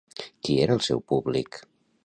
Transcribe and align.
Qui 0.47 0.55
era 0.63 0.77
el 0.77 0.81
seu 0.87 1.03
públic? 1.13 1.63